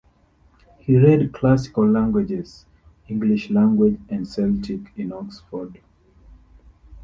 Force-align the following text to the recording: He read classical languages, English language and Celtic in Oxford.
He 0.79 0.97
read 0.97 1.31
classical 1.31 1.87
languages, 1.87 2.65
English 3.07 3.51
language 3.51 3.99
and 4.09 4.27
Celtic 4.27 4.91
in 4.97 5.13
Oxford. 5.13 5.79